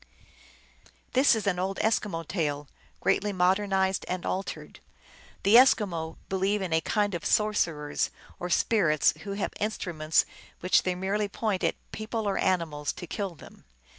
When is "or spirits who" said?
8.39-9.33